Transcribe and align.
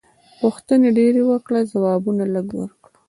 پوښتنې 0.39 0.89
ډېرې 0.97 1.21
وکړه 1.29 1.59
ځوابونه 1.71 2.23
لږ 2.33 2.47
ورکړه. 2.59 2.91